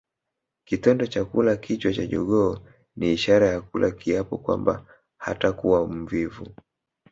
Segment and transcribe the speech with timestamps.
[0.65, 2.59] Kitendo cha kula kichwa cha jogoo
[2.95, 4.85] ni ishara ya kula kiapo kwamba
[5.17, 6.47] hatakuwa mvivu